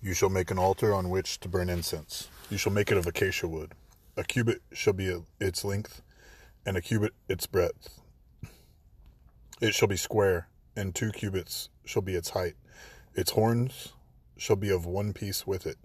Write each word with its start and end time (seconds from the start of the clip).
You 0.00 0.14
shall 0.14 0.28
make 0.28 0.52
an 0.52 0.58
altar 0.58 0.94
on 0.94 1.10
which 1.10 1.40
to 1.40 1.48
burn 1.48 1.68
incense. 1.68 2.28
You 2.50 2.56
shall 2.56 2.72
make 2.72 2.92
it 2.92 2.96
of 2.96 3.08
acacia 3.08 3.48
wood. 3.48 3.72
A 4.16 4.22
cubit 4.22 4.62
shall 4.72 4.92
be 4.92 5.12
its 5.40 5.64
length, 5.64 6.02
and 6.64 6.76
a 6.76 6.80
cubit 6.80 7.14
its 7.28 7.48
breadth. 7.48 8.00
It 9.60 9.74
shall 9.74 9.88
be 9.88 9.96
square, 9.96 10.48
and 10.76 10.94
two 10.94 11.10
cubits 11.10 11.68
shall 11.84 12.02
be 12.02 12.14
its 12.14 12.30
height. 12.30 12.54
Its 13.14 13.32
horns 13.32 13.92
shall 14.36 14.54
be 14.54 14.70
of 14.70 14.86
one 14.86 15.12
piece 15.12 15.48
with 15.48 15.66
it. 15.66 15.78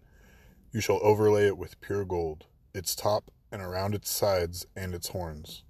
You 0.71 0.80
shall 0.80 1.00
overlay 1.02 1.48
it 1.48 1.57
with 1.57 1.82
pure 1.82 2.05
gold, 2.05 2.45
its 2.71 2.93
top 2.95 3.32
and 3.52 3.64
around 3.64 3.95
its 3.95 4.11
sides 4.11 4.68
and 4.75 4.93
its 4.93 5.07
horns. 5.09 5.64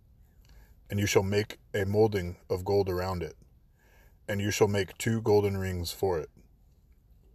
And 0.89 0.99
you 0.99 1.05
shall 1.05 1.23
make 1.23 1.59
a 1.73 1.85
molding 1.85 2.35
of 2.49 2.65
gold 2.65 2.89
around 2.89 3.23
it, 3.23 3.37
and 4.27 4.41
you 4.41 4.51
shall 4.51 4.67
make 4.67 4.97
two 4.97 5.21
golden 5.21 5.57
rings 5.57 5.93
for 5.93 6.19
it. 6.19 6.29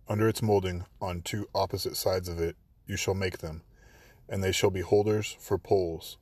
Under 0.09 0.27
its 0.27 0.41
molding, 0.41 0.87
on 1.03 1.21
two 1.21 1.49
opposite 1.55 1.95
sides 1.95 2.31
of 2.31 2.41
it, 2.41 2.57
you 2.87 2.97
shall 2.97 3.13
make 3.13 3.39
them, 3.39 3.63
and 4.27 4.43
they 4.43 4.53
shall 4.53 4.71
be 4.71 4.81
holders 4.81 5.37
for 5.39 5.59
poles 5.59 6.17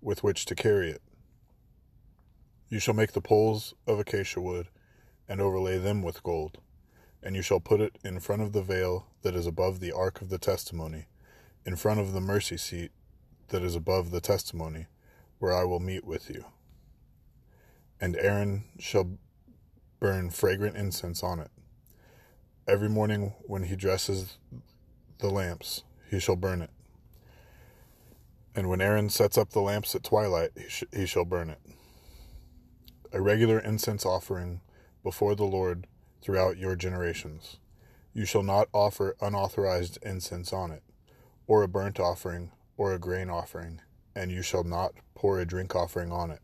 with 0.00 0.22
which 0.22 0.44
to 0.44 0.54
carry 0.54 0.90
it. 0.90 1.02
You 2.68 2.78
shall 2.78 2.94
make 2.94 3.12
the 3.12 3.20
poles 3.20 3.74
of 3.84 3.98
acacia 3.98 4.40
wood, 4.40 4.68
and 5.28 5.40
overlay 5.40 5.78
them 5.78 6.02
with 6.02 6.22
gold. 6.22 6.58
And 7.20 7.34
you 7.34 7.42
shall 7.42 7.58
put 7.58 7.80
it 7.80 7.98
in 8.04 8.20
front 8.20 8.42
of 8.42 8.52
the 8.52 8.62
veil 8.62 9.08
that 9.22 9.34
is 9.34 9.46
above 9.46 9.80
the 9.80 9.90
ark 9.90 10.20
of 10.20 10.28
the 10.28 10.38
testimony, 10.38 11.06
in 11.64 11.74
front 11.74 11.98
of 11.98 12.12
the 12.12 12.20
mercy 12.20 12.56
seat 12.56 12.92
that 13.48 13.62
is 13.62 13.74
above 13.74 14.12
the 14.12 14.20
testimony, 14.20 14.86
where 15.40 15.52
I 15.52 15.64
will 15.64 15.80
meet 15.80 16.04
with 16.04 16.30
you. 16.30 16.44
And 18.00 18.16
Aaron 18.16 18.64
shall 18.78 19.18
burn 19.98 20.30
fragrant 20.30 20.76
incense 20.76 21.24
on 21.24 21.40
it. 21.40 21.50
Every 22.68 22.88
morning 22.88 23.32
when 23.44 23.62
he 23.62 23.76
dresses 23.76 24.38
the 25.18 25.30
lamps, 25.30 25.84
he 26.10 26.18
shall 26.18 26.34
burn 26.34 26.62
it. 26.62 26.70
And 28.56 28.68
when 28.68 28.80
Aaron 28.80 29.08
sets 29.08 29.38
up 29.38 29.50
the 29.50 29.60
lamps 29.60 29.94
at 29.94 30.02
twilight, 30.02 30.50
he, 30.56 30.68
sh- 30.68 30.82
he 30.92 31.06
shall 31.06 31.24
burn 31.24 31.50
it. 31.50 31.60
A 33.12 33.20
regular 33.20 33.60
incense 33.60 34.04
offering 34.04 34.62
before 35.04 35.36
the 35.36 35.44
Lord 35.44 35.86
throughout 36.20 36.56
your 36.56 36.74
generations. 36.74 37.58
You 38.12 38.24
shall 38.24 38.42
not 38.42 38.66
offer 38.72 39.14
unauthorized 39.20 40.00
incense 40.02 40.52
on 40.52 40.72
it, 40.72 40.82
or 41.46 41.62
a 41.62 41.68
burnt 41.68 42.00
offering, 42.00 42.50
or 42.76 42.92
a 42.92 42.98
grain 42.98 43.30
offering, 43.30 43.80
and 44.12 44.32
you 44.32 44.42
shall 44.42 44.64
not 44.64 44.92
pour 45.14 45.38
a 45.38 45.46
drink 45.46 45.76
offering 45.76 46.10
on 46.10 46.32
it. 46.32 46.40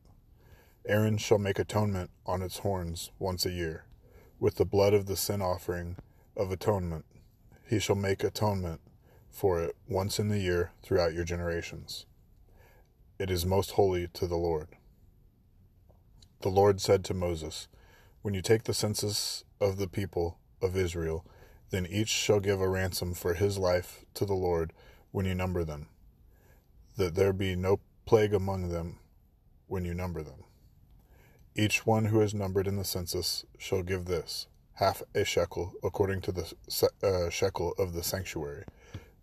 Aaron 0.86 1.18
shall 1.18 1.38
make 1.38 1.58
atonement 1.58 2.10
on 2.24 2.42
its 2.42 2.58
horns 2.58 3.10
once 3.18 3.44
a 3.44 3.50
year, 3.50 3.86
with 4.38 4.54
the 4.54 4.64
blood 4.64 4.94
of 4.94 5.06
the 5.06 5.16
sin 5.16 5.42
offering 5.42 5.96
of 6.36 6.50
atonement. 6.50 7.04
He 7.68 7.78
shall 7.78 7.96
make 7.96 8.24
atonement 8.24 8.80
for 9.30 9.60
it 9.62 9.76
once 9.88 10.18
in 10.18 10.28
the 10.28 10.38
year 10.38 10.72
throughout 10.82 11.14
your 11.14 11.24
generations. 11.24 12.06
It 13.18 13.30
is 13.30 13.46
most 13.46 13.72
holy 13.72 14.08
to 14.14 14.26
the 14.26 14.36
Lord. 14.36 14.68
The 16.40 16.48
Lord 16.48 16.80
said 16.80 17.04
to 17.04 17.14
Moses, 17.14 17.68
When 18.22 18.34
you 18.34 18.42
take 18.42 18.64
the 18.64 18.74
census 18.74 19.44
of 19.60 19.76
the 19.76 19.86
people 19.86 20.38
of 20.60 20.76
Israel, 20.76 21.24
then 21.70 21.86
each 21.86 22.08
shall 22.08 22.40
give 22.40 22.60
a 22.60 22.68
ransom 22.68 23.14
for 23.14 23.34
his 23.34 23.58
life 23.58 24.04
to 24.14 24.26
the 24.26 24.34
Lord 24.34 24.72
when 25.10 25.24
you 25.24 25.34
number 25.34 25.64
them, 25.64 25.88
that 26.96 27.14
there 27.14 27.32
be 27.32 27.54
no 27.54 27.80
plague 28.04 28.34
among 28.34 28.68
them 28.68 28.98
when 29.66 29.84
you 29.84 29.94
number 29.94 30.22
them. 30.22 30.44
Each 31.54 31.86
one 31.86 32.06
who 32.06 32.20
is 32.20 32.34
numbered 32.34 32.66
in 32.66 32.76
the 32.76 32.84
census 32.84 33.44
shall 33.58 33.82
give 33.82 34.06
this 34.06 34.46
half 34.74 35.02
a 35.14 35.24
shekel 35.24 35.72
according 35.82 36.20
to 36.22 36.32
the 36.32 36.52
uh, 37.02 37.30
shekel 37.30 37.74
of 37.78 37.92
the 37.92 38.02
sanctuary. 38.02 38.64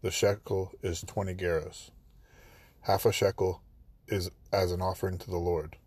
The 0.01 0.11
shekel 0.11 0.71
is 0.81 1.01
twenty 1.01 1.33
gerahs. 1.33 1.91
Half 2.81 3.05
a 3.05 3.11
shekel 3.11 3.61
is 4.07 4.29
as 4.51 4.71
an 4.71 4.81
offering 4.81 5.17
to 5.17 5.29
the 5.29 5.37
Lord. 5.37 5.77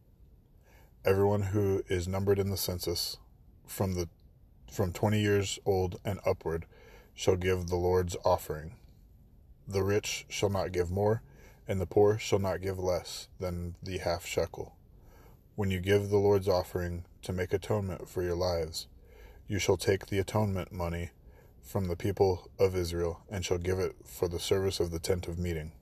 Everyone 1.04 1.42
who 1.42 1.82
is 1.88 2.06
numbered 2.06 2.38
in 2.38 2.50
the 2.50 2.56
census 2.56 3.16
from 3.66 3.94
the 3.94 4.08
from 4.70 4.92
twenty 4.92 5.20
years 5.20 5.58
old 5.64 5.98
and 6.04 6.20
upward 6.26 6.66
shall 7.14 7.36
give 7.36 7.66
the 7.68 7.76
Lord's 7.76 8.16
offering. 8.24 8.74
The 9.66 9.82
rich 9.82 10.26
shall 10.28 10.50
not 10.50 10.72
give 10.72 10.90
more, 10.90 11.22
and 11.68 11.80
the 11.80 11.86
poor 11.86 12.18
shall 12.18 12.38
not 12.38 12.60
give 12.60 12.78
less 12.78 13.28
than 13.38 13.76
the 13.82 13.98
half 13.98 14.26
shekel. 14.26 14.76
When 15.54 15.70
you 15.70 15.80
give 15.80 16.08
the 16.08 16.18
Lord's 16.18 16.48
offering 16.48 17.04
to 17.22 17.32
make 17.32 17.52
atonement 17.52 18.08
for 18.08 18.22
your 18.22 18.34
lives, 18.34 18.86
you 19.52 19.58
shall 19.58 19.76
take 19.76 20.06
the 20.06 20.18
atonement 20.18 20.72
money 20.72 21.10
from 21.60 21.86
the 21.86 21.94
people 21.94 22.50
of 22.58 22.74
Israel 22.74 23.20
and 23.30 23.44
shall 23.44 23.58
give 23.58 23.78
it 23.78 23.94
for 24.02 24.26
the 24.26 24.40
service 24.40 24.80
of 24.80 24.90
the 24.90 24.98
tent 24.98 25.28
of 25.28 25.38
meeting, 25.38 25.72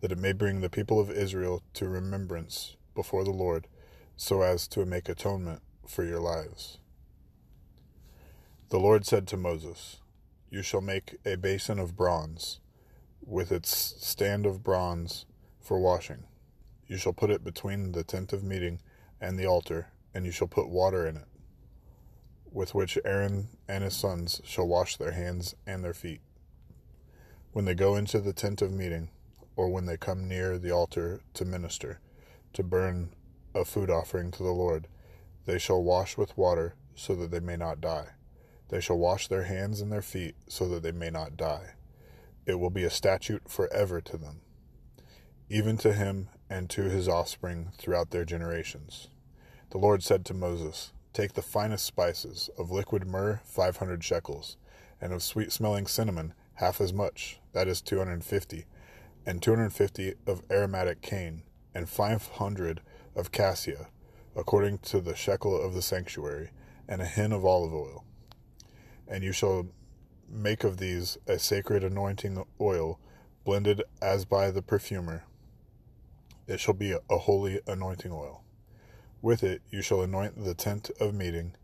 that 0.00 0.10
it 0.10 0.16
may 0.16 0.32
bring 0.32 0.62
the 0.62 0.70
people 0.70 0.98
of 0.98 1.10
Israel 1.10 1.62
to 1.74 1.86
remembrance 1.86 2.74
before 2.94 3.22
the 3.22 3.30
Lord, 3.30 3.66
so 4.16 4.40
as 4.40 4.66
to 4.68 4.86
make 4.86 5.10
atonement 5.10 5.60
for 5.86 6.04
your 6.04 6.20
lives. 6.20 6.78
The 8.70 8.80
Lord 8.80 9.04
said 9.04 9.28
to 9.28 9.36
Moses, 9.36 9.98
You 10.48 10.62
shall 10.62 10.80
make 10.80 11.18
a 11.26 11.36
basin 11.36 11.78
of 11.78 11.98
bronze, 11.98 12.60
with 13.20 13.52
its 13.52 13.94
stand 14.00 14.46
of 14.46 14.64
bronze 14.64 15.26
for 15.60 15.78
washing. 15.78 16.24
You 16.86 16.96
shall 16.96 17.12
put 17.12 17.28
it 17.28 17.44
between 17.44 17.92
the 17.92 18.04
tent 18.04 18.32
of 18.32 18.42
meeting 18.42 18.80
and 19.20 19.38
the 19.38 19.44
altar, 19.44 19.88
and 20.14 20.24
you 20.24 20.32
shall 20.32 20.48
put 20.48 20.70
water 20.70 21.06
in 21.06 21.18
it, 21.18 21.28
with 22.54 22.74
which 22.74 22.96
Aaron 23.04 23.48
and 23.68 23.84
his 23.84 23.96
sons 23.96 24.40
shall 24.44 24.66
wash 24.66 24.96
their 24.96 25.10
hands 25.10 25.54
and 25.66 25.84
their 25.84 25.92
feet. 25.92 26.20
When 27.52 27.64
they 27.64 27.74
go 27.74 27.96
into 27.96 28.20
the 28.20 28.32
tent 28.32 28.62
of 28.62 28.72
meeting, 28.72 29.10
or 29.56 29.68
when 29.68 29.86
they 29.86 29.96
come 29.96 30.28
near 30.28 30.56
the 30.56 30.70
altar 30.70 31.20
to 31.34 31.44
minister, 31.44 32.00
to 32.52 32.62
burn 32.62 33.10
a 33.54 33.64
food 33.64 33.90
offering 33.90 34.30
to 34.30 34.42
the 34.42 34.50
Lord, 34.50 34.86
they 35.46 35.58
shall 35.58 35.82
wash 35.82 36.16
with 36.16 36.38
water 36.38 36.74
so 36.94 37.14
that 37.16 37.30
they 37.30 37.40
may 37.40 37.56
not 37.56 37.80
die. 37.80 38.08
They 38.68 38.80
shall 38.80 38.98
wash 38.98 39.28
their 39.28 39.44
hands 39.44 39.80
and 39.80 39.92
their 39.92 40.02
feet 40.02 40.36
so 40.48 40.68
that 40.68 40.82
they 40.82 40.92
may 40.92 41.10
not 41.10 41.36
die. 41.36 41.74
It 42.46 42.58
will 42.58 42.70
be 42.70 42.84
a 42.84 42.90
statute 42.90 43.48
forever 43.48 44.00
to 44.00 44.16
them, 44.16 44.40
even 45.48 45.76
to 45.78 45.92
him 45.92 46.28
and 46.48 46.70
to 46.70 46.84
his 46.84 47.08
offspring 47.08 47.72
throughout 47.78 48.10
their 48.10 48.24
generations. 48.24 49.08
The 49.70 49.78
Lord 49.78 50.02
said 50.02 50.24
to 50.26 50.34
Moses, 50.34 50.92
Take 51.14 51.34
the 51.34 51.42
finest 51.42 51.86
spices 51.86 52.50
of 52.58 52.72
liquid 52.72 53.06
myrrh, 53.06 53.40
500 53.44 54.02
shekels, 54.02 54.56
and 55.00 55.12
of 55.12 55.22
sweet 55.22 55.52
smelling 55.52 55.86
cinnamon, 55.86 56.34
half 56.54 56.80
as 56.80 56.92
much, 56.92 57.38
that 57.52 57.68
is 57.68 57.80
250, 57.80 58.66
and 59.24 59.40
250 59.40 60.14
of 60.26 60.42
aromatic 60.50 61.02
cane, 61.02 61.44
and 61.72 61.88
500 61.88 62.80
of 63.14 63.30
cassia, 63.30 63.90
according 64.34 64.78
to 64.78 65.00
the 65.00 65.14
shekel 65.14 65.56
of 65.56 65.72
the 65.72 65.82
sanctuary, 65.82 66.50
and 66.88 67.00
a 67.00 67.06
hin 67.06 67.32
of 67.32 67.44
olive 67.44 67.72
oil. 67.72 68.04
And 69.06 69.22
you 69.22 69.30
shall 69.30 69.68
make 70.28 70.64
of 70.64 70.78
these 70.78 71.16
a 71.28 71.38
sacred 71.38 71.84
anointing 71.84 72.44
oil, 72.60 72.98
blended 73.44 73.84
as 74.02 74.24
by 74.24 74.50
the 74.50 74.62
perfumer. 74.62 75.22
It 76.48 76.58
shall 76.58 76.74
be 76.74 76.96
a 77.08 77.18
holy 77.18 77.60
anointing 77.68 78.10
oil. 78.10 78.43
With 79.24 79.42
it 79.42 79.62
you 79.70 79.80
shall 79.80 80.02
anoint 80.02 80.44
the 80.44 80.52
tent 80.52 80.90
of 81.00 81.14
meeting, 81.14 81.54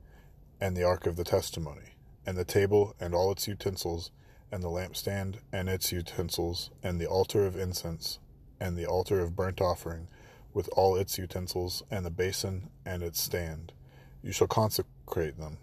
and 0.62 0.74
the 0.74 0.82
ark 0.82 1.04
of 1.04 1.16
the 1.16 1.24
testimony, 1.24 1.90
and 2.24 2.38
the 2.38 2.42
table 2.42 2.96
and 2.98 3.14
all 3.14 3.30
its 3.30 3.46
utensils, 3.46 4.10
and 4.50 4.62
the 4.62 4.70
lampstand 4.70 5.40
and 5.52 5.68
its 5.68 5.92
utensils, 5.92 6.70
and 6.82 6.98
the 6.98 7.06
altar 7.06 7.44
of 7.44 7.58
incense, 7.58 8.18
and 8.58 8.78
the 8.78 8.86
altar 8.86 9.20
of 9.20 9.36
burnt 9.36 9.60
offering, 9.60 10.08
with 10.54 10.70
all 10.72 10.96
its 10.96 11.18
utensils, 11.18 11.82
and 11.90 12.06
the 12.06 12.10
basin 12.10 12.70
and 12.86 13.02
its 13.02 13.20
stand. 13.20 13.74
You 14.22 14.32
shall 14.32 14.48
consecrate 14.48 15.36
them, 15.36 15.58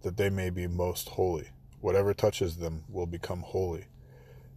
that 0.00 0.16
they 0.16 0.30
may 0.30 0.48
be 0.48 0.66
most 0.66 1.10
holy. 1.10 1.50
Whatever 1.82 2.14
touches 2.14 2.56
them 2.56 2.84
will 2.88 3.04
become 3.04 3.42
holy. 3.42 3.88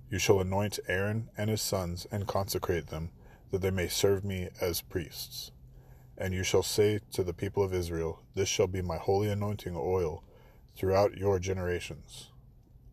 You 0.09 0.17
shall 0.17 0.39
anoint 0.39 0.79
Aaron 0.87 1.29
and 1.37 1.49
his 1.49 1.61
sons, 1.61 2.07
and 2.09 2.25
consecrate 2.25 2.87
them, 2.87 3.11
that 3.51 3.59
they 3.59 3.69
may 3.69 3.89
serve 3.89 4.23
me 4.23 4.47
as 4.61 4.79
priests. 4.79 5.51
And 6.17 6.33
you 6.33 6.43
shall 6.43 6.63
say 6.63 6.99
to 7.11 7.23
the 7.23 7.33
people 7.33 7.63
of 7.63 7.73
Israel, 7.73 8.21
This 8.35 8.47
shall 8.47 8.67
be 8.67 8.81
my 8.81 8.97
holy 8.97 9.29
anointing 9.29 9.75
oil 9.75 10.23
throughout 10.75 11.17
your 11.17 11.39
generations. 11.39 12.29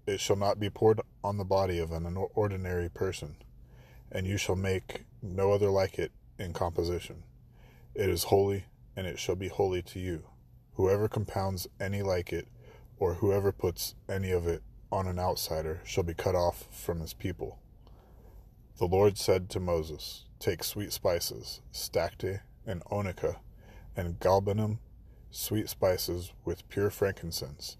It 0.06 0.20
shall 0.20 0.36
not 0.36 0.58
be 0.58 0.70
poured 0.70 1.00
on 1.22 1.36
the 1.36 1.44
body 1.44 1.78
of 1.78 1.92
an 1.92 2.16
ordinary 2.34 2.88
person, 2.88 3.36
and 4.10 4.26
you 4.26 4.36
shall 4.36 4.56
make 4.56 5.04
no 5.22 5.52
other 5.52 5.70
like 5.70 5.98
it 5.98 6.10
in 6.38 6.52
composition. 6.52 7.22
It 7.94 8.08
is 8.08 8.24
holy, 8.24 8.64
and 8.96 9.06
it 9.06 9.18
shall 9.18 9.36
be 9.36 9.48
holy 9.48 9.82
to 9.82 10.00
you. 10.00 10.24
Whoever 10.74 11.08
compounds 11.08 11.68
any 11.78 12.02
like 12.02 12.32
it, 12.32 12.48
or 12.98 13.14
whoever 13.14 13.52
puts 13.52 13.94
any 14.08 14.32
of 14.32 14.48
it 14.48 14.62
on 14.90 15.06
an 15.06 15.18
outsider, 15.18 15.80
shall 15.84 16.04
be 16.04 16.14
cut 16.14 16.34
off 16.34 16.66
from 16.72 17.00
his 17.00 17.14
people. 17.14 17.58
The 18.78 18.86
Lord 18.86 19.16
said 19.18 19.48
to 19.50 19.60
Moses, 19.60 20.24
Take 20.40 20.64
sweet 20.64 20.92
spices, 20.92 21.60
stacte 21.72 22.40
and 22.66 22.84
onycha, 22.84 23.36
and 23.96 24.18
galbanum, 24.20 24.78
sweet 25.30 25.68
spices 25.68 26.32
with 26.44 26.68
pure 26.68 26.90
frankincense. 26.90 27.76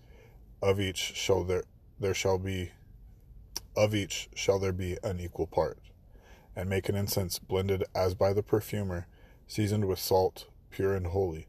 Of 0.61 0.81
each 0.81 0.97
shall 1.15 1.45
there 1.45 1.65
there 1.99 2.15
shall 2.15 2.39
be 2.39 2.71
of 3.77 3.95
each 3.95 4.29
shall 4.35 4.59
there 4.59 4.73
be 4.73 4.99
an 5.03 5.21
equal 5.21 5.47
part, 5.47 5.79
and 6.55 6.69
make 6.69 6.89
an 6.89 6.97
incense 6.97 7.39
blended 7.39 7.85
as 7.95 8.15
by 8.15 8.33
the 8.33 8.43
perfumer, 8.43 9.07
seasoned 9.47 9.87
with 9.87 9.99
salt, 9.99 10.47
pure 10.71 10.95
and 10.95 11.09
holy. 11.09 11.49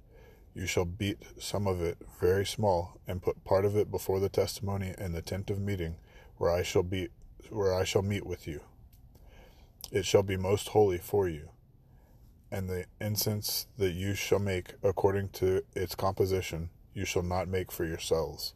You 0.53 0.67
shall 0.67 0.85
beat 0.85 1.17
some 1.39 1.67
of 1.67 1.81
it 1.81 1.97
very 2.21 2.45
small, 2.45 2.99
and 3.07 3.21
put 3.21 3.43
part 3.43 3.65
of 3.65 3.75
it 3.75 3.89
before 3.89 4.19
the 4.19 4.29
testimony 4.29 4.93
in 4.97 5.11
the 5.11 5.21
tent 5.21 5.49
of 5.49 5.59
meeting, 5.59 5.95
where 6.37 6.51
I 6.51 6.63
shall 6.63 6.83
be 6.83 7.09
where 7.49 7.73
I 7.73 7.83
shall 7.83 8.03
meet 8.03 8.25
with 8.25 8.47
you. 8.47 8.61
It 9.91 10.05
shall 10.05 10.23
be 10.23 10.37
most 10.37 10.69
holy 10.69 10.97
for 10.97 11.27
you. 11.27 11.49
And 12.53 12.69
the 12.69 12.85
incense 13.01 13.65
that 13.79 13.93
you 13.93 14.13
shall 14.13 14.37
make 14.37 14.75
according 14.83 15.29
to 15.29 15.63
its 15.75 15.95
composition, 15.95 16.69
you 16.93 17.03
shall 17.03 17.23
not 17.23 17.47
make 17.47 17.71
for 17.71 17.83
yourselves. 17.83 18.53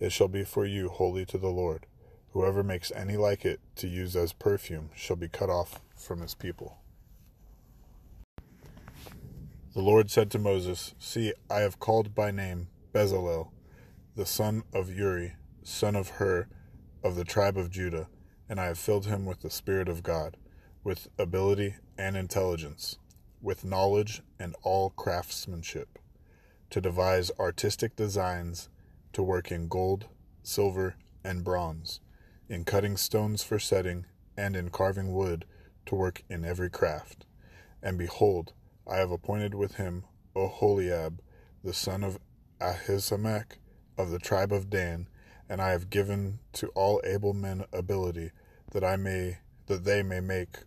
It 0.00 0.10
shall 0.10 0.26
be 0.26 0.42
for 0.42 0.66
you 0.66 0.88
holy 0.88 1.24
to 1.26 1.38
the 1.38 1.50
Lord. 1.50 1.86
Whoever 2.32 2.64
makes 2.64 2.90
any 2.90 3.16
like 3.16 3.44
it 3.44 3.60
to 3.76 3.86
use 3.86 4.16
as 4.16 4.32
perfume 4.32 4.90
shall 4.96 5.14
be 5.14 5.28
cut 5.28 5.48
off 5.48 5.80
from 5.94 6.22
his 6.22 6.34
people. 6.34 6.78
The 9.74 9.80
Lord 9.80 10.10
said 10.10 10.28
to 10.32 10.40
Moses, 10.40 10.96
See, 10.98 11.32
I 11.48 11.60
have 11.60 11.78
called 11.78 12.16
by 12.16 12.32
name 12.32 12.66
Bezalel, 12.92 13.50
the 14.16 14.26
son 14.26 14.64
of 14.72 14.92
Uri, 14.92 15.34
son 15.62 15.94
of 15.94 16.08
Hur, 16.08 16.48
of 17.04 17.14
the 17.14 17.24
tribe 17.24 17.56
of 17.56 17.70
Judah, 17.70 18.08
and 18.48 18.58
I 18.58 18.64
have 18.64 18.78
filled 18.78 19.06
him 19.06 19.24
with 19.24 19.42
the 19.42 19.50
Spirit 19.50 19.88
of 19.88 20.02
God, 20.02 20.36
with 20.82 21.06
ability 21.16 21.76
and 21.96 22.16
intelligence, 22.16 22.98
with 23.40 23.64
knowledge 23.64 24.22
and 24.38 24.54
all 24.62 24.90
craftsmanship, 24.90 25.98
to 26.70 26.80
devise 26.80 27.30
artistic 27.38 27.96
designs, 27.96 28.68
to 29.12 29.22
work 29.22 29.50
in 29.50 29.68
gold, 29.68 30.06
silver, 30.42 30.96
and 31.24 31.44
bronze 31.44 32.00
in 32.48 32.64
cutting 32.64 32.96
stones 32.96 33.42
for 33.42 33.58
setting, 33.58 34.06
and 34.36 34.54
in 34.54 34.70
carving 34.70 35.12
wood, 35.12 35.44
to 35.84 35.94
work 35.94 36.22
in 36.28 36.44
every 36.44 36.70
craft. 36.70 37.26
And 37.82 37.98
behold, 37.98 38.52
I 38.86 38.96
have 38.96 39.10
appointed 39.10 39.54
with 39.54 39.76
him 39.76 40.04
Oholiab, 40.34 41.18
the 41.64 41.72
son 41.72 42.04
of 42.04 42.18
Ahisamach, 42.60 43.58
of 43.98 44.10
the 44.10 44.18
tribe 44.18 44.52
of 44.52 44.70
Dan, 44.70 45.08
and 45.48 45.60
I 45.60 45.70
have 45.70 45.90
given 45.90 46.40
to 46.54 46.68
all 46.68 47.00
able 47.04 47.32
men 47.32 47.64
ability, 47.72 48.30
that 48.72 48.84
I 48.84 48.96
may 48.96 49.38
that 49.66 49.84
they 49.84 50.02
may 50.02 50.20
make 50.20 50.58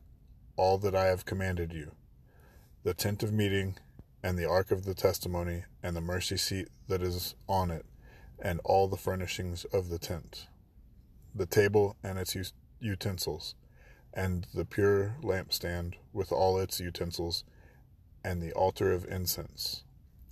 all 0.58 0.78
that 0.80 0.94
I 0.94 1.06
have 1.06 1.24
commanded 1.24 1.72
you. 1.72 1.92
The 2.90 2.96
tent 2.96 3.22
of 3.22 3.32
meeting, 3.32 3.78
and 4.24 4.36
the 4.36 4.50
ark 4.50 4.72
of 4.72 4.84
the 4.84 4.96
testimony, 4.96 5.64
and 5.84 5.96
the 5.96 6.02
mercy 6.02 6.38
seat 6.38 6.70
that 6.88 7.04
is 7.04 7.36
on 7.48 7.70
it, 7.70 7.86
and 8.40 8.60
all 8.64 8.88
the 8.88 8.98
furnishings 8.98 9.64
of 9.66 9.90
the 9.90 10.00
tent 10.00 10.48
the 11.36 11.46
table 11.46 11.98
and 12.02 12.18
its 12.18 12.36
utensils, 12.80 13.54
and 14.12 14.48
the 14.56 14.66
pure 14.66 15.18
lampstand 15.22 15.98
with 16.14 16.32
all 16.32 16.60
its 16.60 16.80
utensils, 16.80 17.44
and 18.24 18.42
the 18.42 18.54
altar 18.54 18.92
of 18.92 19.06
incense, 19.06 19.84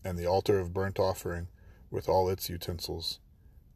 and 0.03 0.17
the 0.17 0.25
altar 0.25 0.57
of 0.57 0.73
burnt 0.73 0.97
offering 0.97 1.49
with 1.91 2.09
all 2.09 2.27
its 2.27 2.49
utensils, 2.49 3.19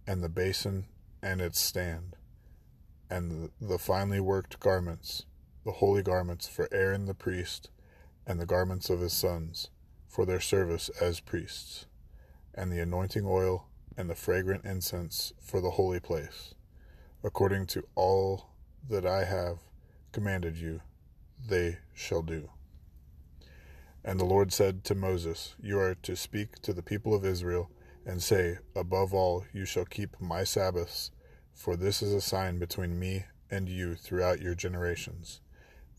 and 0.08 0.24
the 0.24 0.28
basin 0.28 0.88
and 1.22 1.40
its 1.40 1.60
stand, 1.60 2.16
and 3.12 3.52
the 3.62 3.78
finely 3.78 4.20
worked 4.20 4.60
garments, 4.60 5.28
the 5.66 5.74
holy 5.74 6.02
garments 6.02 6.48
for 6.48 6.68
Aaron 6.72 7.06
the 7.06 7.14
priest, 7.14 7.70
and 8.26 8.40
the 8.40 8.46
garments 8.46 8.90
of 8.90 9.00
his 9.00 9.14
sons, 9.14 9.70
for 10.08 10.26
their 10.26 10.40
service 10.40 10.90
as 11.02 11.20
priests, 11.20 11.86
and 12.54 12.72
the 12.72 12.80
anointing 12.80 13.26
oil 13.26 13.68
and 13.98 14.10
the 14.10 14.16
fragrant 14.16 14.66
incense 14.66 15.34
for 15.40 15.62
the 15.62 15.72
holy 15.72 16.00
place 16.00 16.54
according 17.24 17.68
to 17.68 17.84
all 17.96 18.50
that 18.90 19.06
I 19.06 19.26
have 19.26 19.60
commanded 20.12 20.58
you, 20.58 20.82
they 21.48 21.78
shall 21.94 22.22
do. 22.22 22.50
And 24.04 24.20
the 24.20 24.26
Lord 24.26 24.52
said 24.52 24.84
to 24.86 24.96
Moses, 24.96 25.56
You 25.62 25.80
are 25.80 25.96
to 25.96 26.16
speak 26.16 26.62
to 26.64 26.74
the 26.74 26.82
people 26.82 27.14
of 27.14 27.26
Israel, 27.26 27.70
and 28.06 28.22
say, 28.22 28.58
Above 28.76 29.14
all, 29.14 29.46
you 29.54 29.66
shall 29.66 29.86
keep 29.86 30.20
my 30.20 30.44
Sabbaths, 30.44 31.12
for 31.54 31.76
this 31.76 32.02
is 32.02 32.14
a 32.14 32.22
sign 32.22 32.58
between 32.58 32.98
me 32.98 33.26
and 33.52 33.70
you 33.70 33.94
throughout 33.94 34.42
your 34.42 34.56
generations, 34.56 35.42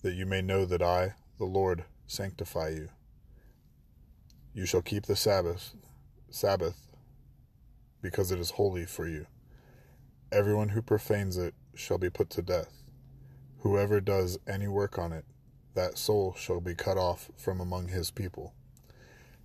that 0.03 0.15
you 0.15 0.27
may 0.27 0.43
know 0.43 0.65
that 0.65 0.83
I, 0.83 1.15
the 1.39 1.45
Lord, 1.45 1.85
sanctify 2.13 2.69
you. 2.69 2.91
You 4.53 4.67
shall 4.67 4.83
keep 4.83 5.07
the 5.07 5.17
Sabbath, 5.17 5.75
Sabbath, 6.29 6.91
because 8.03 8.31
it 8.31 8.39
is 8.39 8.51
holy 8.51 8.85
for 8.85 9.09
you. 9.09 9.27
Everyone 10.31 10.71
who 10.71 10.83
profanes 10.83 11.39
it 11.39 11.55
shall 11.75 11.97
be 11.97 12.11
put 12.11 12.29
to 12.31 12.43
death. 12.43 12.83
Whoever 13.61 14.01
does 14.01 14.39
any 14.47 14.69
work 14.69 14.99
on 14.99 15.13
it, 15.13 15.25
that 15.75 15.97
soul 15.97 16.35
shall 16.37 16.61
be 16.61 16.75
cut 16.75 16.99
off 16.99 17.31
from 17.39 17.61
among 17.61 17.89
his 17.89 18.11
people. 18.11 18.53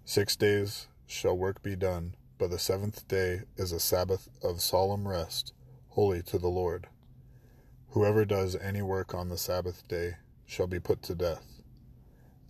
Six 0.04 0.36
days 0.36 0.88
shall 1.06 1.38
work 1.38 1.64
be 1.64 1.78
done, 1.78 2.16
but 2.38 2.50
the 2.50 2.60
seventh 2.60 3.08
day 3.08 3.44
is 3.56 3.72
a 3.72 3.80
Sabbath 3.80 4.28
of 4.44 4.60
solemn 4.60 5.08
rest, 5.08 5.54
holy 5.90 6.22
to 6.24 6.38
the 6.38 6.50
Lord. 6.50 6.88
Whoever 7.92 8.25
does 8.25 8.58
any 8.58 8.81
work 8.81 9.14
on 9.14 9.30
the 9.30 9.38
Sabbath 9.38 9.88
day 9.88 10.18
shall 10.46 10.68
be 10.68 10.80
put 10.80 11.02
to 11.04 11.16
death. 11.16 11.56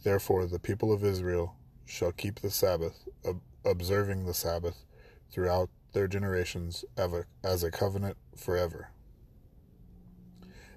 Therefore, 0.04 0.46
the 0.46 0.60
people 0.60 0.94
of 0.94 1.04
Israel 1.04 1.56
shall 1.86 2.12
keep 2.12 2.40
the 2.40 2.52
Sabbath, 2.52 3.08
observing 3.66 4.26
the 4.26 4.34
Sabbath 4.34 4.86
throughout 5.32 5.70
their 5.94 6.08
generations 6.08 6.86
as 7.44 7.64
a 7.64 7.72
covenant 7.72 8.18
forever. 8.36 8.92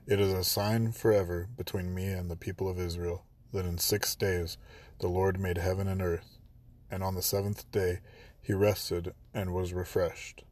It 0.06 0.19
is 0.19 0.32
a 0.32 0.43
sign 0.43 0.93
forever 0.93 1.49
between 1.56 1.94
me 1.94 2.06
and 2.06 2.31
the 2.31 2.37
people 2.37 2.69
of 2.69 2.81
Israel 2.81 3.25
that 3.52 3.67
in 3.67 3.78
six 3.78 4.14
days 4.14 4.56
the 4.99 5.08
Lord 5.08 5.38
made 5.38 5.58
heaven 5.58 5.87
and 5.87 6.02
earth, 6.02 6.38
and 6.90 7.02
on 7.02 7.14
the 7.14 7.23
seventh 7.23 7.70
day 7.70 8.00
he 8.40 8.52
rested 8.52 9.14
and 9.34 9.52
was 9.52 9.73
refreshed. 9.73 10.44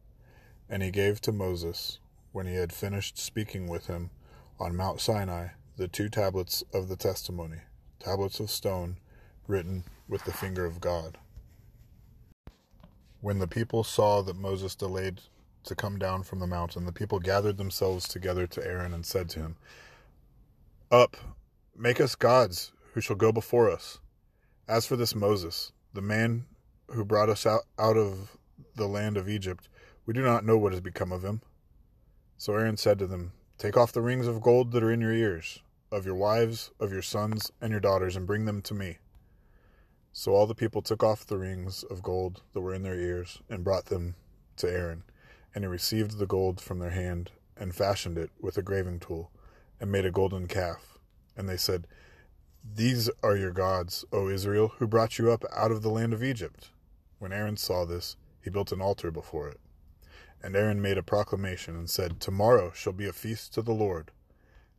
And 0.69 0.82
he 0.82 0.91
gave 0.91 1.21
to 1.23 1.32
Moses, 1.32 1.99
when 2.32 2.47
he 2.47 2.56
had 2.56 2.73
finished 2.73 3.19
speaking 3.19 3.67
with 3.67 3.87
him 3.87 4.11
on 4.61 4.76
Mount 4.76 5.00
Sinai, 5.00 5.49
the 5.76 5.88
two 5.88 6.09
tablets 6.09 6.62
of 6.75 6.88
the 6.88 6.97
testimony, 6.97 7.59
tablets 7.99 8.41
of 8.41 8.50
stone 8.50 8.97
written 9.47 9.85
with 10.09 10.25
the 10.25 10.33
finger 10.33 10.65
of 10.65 10.81
God. 10.81 11.19
When 13.21 13.39
the 13.39 13.49
people 13.49 13.83
saw 13.85 14.23
that 14.23 14.37
Moses 14.37 14.75
delayed 14.75 15.21
to 15.65 15.75
come 15.75 15.99
down 15.99 16.23
from 16.23 16.39
the 16.39 16.47
mountain, 16.47 16.87
the 16.87 16.93
people 16.93 17.19
gathered 17.19 17.56
themselves 17.56 18.06
together 18.06 18.47
to 18.47 18.65
Aaron 18.65 18.95
and 18.95 19.05
said 19.05 19.28
to 19.31 19.40
him, 19.40 19.57
Up, 20.90 21.17
make 21.76 22.00
us 22.00 22.14
gods 22.14 22.73
who 22.95 23.00
shall 23.00 23.17
go 23.17 23.33
before 23.33 23.71
us. 23.71 23.99
As 24.69 24.87
for 24.87 24.97
this 24.97 25.14
Moses, 25.14 25.73
the 25.95 26.02
man 26.02 26.47
who 26.90 27.05
brought 27.05 27.28
us 27.28 27.47
out, 27.47 27.62
out 27.78 27.97
of 27.97 28.37
the 28.76 28.87
land 28.87 29.17
of 29.17 29.28
Egypt, 29.28 29.69
we 30.07 30.14
do 30.14 30.23
not 30.23 30.45
know 30.45 30.57
what 30.57 30.73
has 30.73 30.81
become 30.81 31.12
of 31.12 31.25
him. 31.25 31.43
So 32.37 32.55
Aaron 32.55 32.76
said 32.76 32.99
to 33.00 33.07
them, 33.07 33.33
Take 33.59 33.76
off 33.76 33.93
the 33.93 34.00
rings 34.00 34.26
of 34.26 34.40
gold 34.40 34.73
that 34.73 34.83
are 34.85 34.93
in 34.93 35.00
your 35.00 35.12
ears, 35.12 35.61
of 35.90 36.07
your 36.07 36.14
wives, 36.14 36.71
of 36.78 36.92
your 36.92 37.02
sons, 37.02 37.50
and 37.61 37.71
your 37.71 37.80
daughters, 37.80 38.16
and 38.16 38.26
bring 38.26 38.45
them 38.45 38.62
to 38.62 38.75
me. 38.75 38.99
So 40.12 40.33
all 40.33 40.47
the 40.47 40.54
people 40.54 40.83
took 40.83 41.02
off 41.02 41.26
the 41.26 41.38
rings 41.38 41.85
of 41.85 42.02
gold 42.02 42.42
that 42.52 42.61
were 42.61 42.75
in 42.75 42.83
their 42.83 42.99
ears 42.99 43.40
and 43.49 43.64
brought 43.64 43.87
them 43.87 44.16
to 44.57 44.68
Aaron. 44.68 45.04
And 45.54 45.64
he 45.64 45.68
received 45.68 46.18
the 46.18 46.26
gold 46.26 46.61
from 46.61 46.78
their 46.78 46.90
hand 46.90 47.30
and 47.57 47.75
fashioned 47.75 48.18
it 48.18 48.30
with 48.40 48.59
a 48.59 48.62
graving 48.62 49.00
tool 49.00 49.30
and 49.80 49.92
made 49.92 50.04
a 50.04 50.11
golden 50.11 50.47
calf. 50.47 50.99
And 51.37 51.49
they 51.49 51.57
said, 51.57 51.87
These 52.75 53.11
are 53.23 53.37
your 53.37 53.52
gods, 53.52 54.04
O 54.12 54.28
Israel, 54.28 54.73
who 54.78 54.87
brought 54.87 55.18
you 55.18 55.30
up 55.30 55.45
out 55.54 55.71
of 55.71 55.83
the 55.83 55.90
land 55.90 56.12
of 56.12 56.23
Egypt. 56.23 56.71
When 57.18 57.33
Aaron 57.33 57.57
saw 57.57 57.85
this, 57.85 58.16
he 58.42 58.50
built 58.50 58.73
an 58.73 58.80
altar 58.80 59.11
before 59.11 59.49
it. 59.49 59.61
And 60.42 60.54
Aaron 60.54 60.80
made 60.80 60.99
a 60.99 61.02
proclamation 61.02 61.76
and 61.76 61.90
said, 61.90 62.21
Tomorrow 62.21 62.73
shall 62.75 62.92
be 62.92 63.07
a 63.07 63.12
feast 63.12 63.52
to 63.54 63.62
the 63.62 63.73
Lord. 63.73 64.12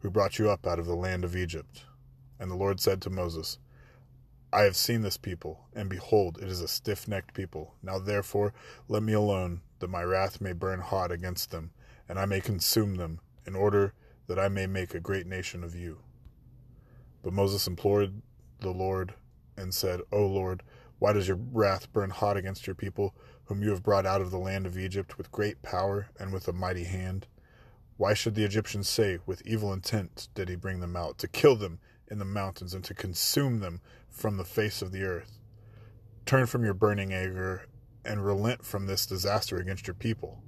who 0.00 0.10
brought 0.10 0.38
you 0.38 0.50
up 0.50 0.66
out 0.66 0.78
of 0.78 0.86
the 0.86 0.94
land 0.94 1.24
of 1.24 1.36
Egypt. 1.36 1.84
And 2.38 2.50
the 2.50 2.56
Lord 2.56 2.80
said 2.80 3.00
to 3.02 3.10
Moses, 3.10 3.58
I 4.52 4.62
have 4.62 4.76
seen 4.76 5.02
this 5.02 5.18
people, 5.18 5.66
and 5.74 5.90
behold, 5.90 6.38
it 6.40 6.48
is 6.48 6.60
a 6.60 6.68
stiff 6.68 7.06
necked 7.06 7.34
people. 7.34 7.74
Now 7.82 7.98
therefore 7.98 8.54
let 8.88 9.02
me 9.02 9.12
alone, 9.12 9.60
that 9.80 9.90
my 9.90 10.02
wrath 10.02 10.40
may 10.40 10.52
burn 10.52 10.80
hot 10.80 11.12
against 11.12 11.50
them, 11.50 11.72
and 12.08 12.18
I 12.18 12.24
may 12.24 12.40
consume 12.40 12.96
them, 12.96 13.20
in 13.46 13.54
order 13.54 13.92
that 14.26 14.38
I 14.38 14.48
may 14.48 14.66
make 14.66 14.94
a 14.94 15.00
great 15.00 15.26
nation 15.26 15.62
of 15.62 15.74
you. 15.74 15.98
But 17.22 17.32
Moses 17.32 17.66
implored 17.66 18.22
the 18.60 18.70
Lord 18.70 19.14
and 19.56 19.74
said, 19.74 20.00
O 20.12 20.24
Lord, 20.24 20.62
why 20.98 21.12
does 21.12 21.28
your 21.28 21.38
wrath 21.52 21.92
burn 21.92 22.10
hot 22.10 22.36
against 22.36 22.66
your 22.66 22.74
people, 22.74 23.14
whom 23.44 23.62
you 23.62 23.70
have 23.70 23.82
brought 23.82 24.06
out 24.06 24.20
of 24.20 24.30
the 24.30 24.38
land 24.38 24.66
of 24.66 24.78
Egypt 24.78 25.18
with 25.18 25.32
great 25.32 25.62
power 25.62 26.08
and 26.18 26.32
with 26.32 26.48
a 26.48 26.52
mighty 26.52 26.84
hand? 26.84 27.26
Why 27.98 28.14
should 28.14 28.36
the 28.36 28.44
Egyptians 28.44 28.88
say, 28.88 29.18
With 29.26 29.42
evil 29.44 29.72
intent 29.72 30.28
did 30.32 30.48
he 30.48 30.54
bring 30.54 30.78
them 30.78 30.94
out, 30.94 31.18
to 31.18 31.26
kill 31.26 31.56
them 31.56 31.80
in 32.06 32.20
the 32.20 32.24
mountains 32.24 32.72
and 32.72 32.84
to 32.84 32.94
consume 32.94 33.58
them 33.58 33.80
from 34.08 34.36
the 34.36 34.44
face 34.44 34.82
of 34.82 34.92
the 34.92 35.02
earth? 35.02 35.40
Turn 36.24 36.46
from 36.46 36.64
your 36.64 36.74
burning 36.74 37.12
anger 37.12 37.66
and 38.04 38.24
relent 38.24 38.64
from 38.64 38.86
this 38.86 39.04
disaster 39.04 39.56
against 39.56 39.88
your 39.88 39.94
people. 39.94 40.44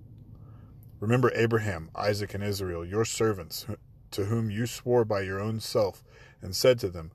Remember 1.00 1.33
Abraham, 1.35 1.90
Isaac, 1.97 2.35
and 2.35 2.45
Israel, 2.45 2.85
your 2.85 3.04
servants, 3.04 3.66
to 4.12 4.26
whom 4.26 4.49
you 4.49 4.66
swore 4.66 5.04
by 5.04 5.23
your 5.23 5.40
own 5.40 5.59
self, 5.59 6.04
and 6.40 6.54
said 6.54 6.78
to 6.78 6.88
them, 6.88 7.11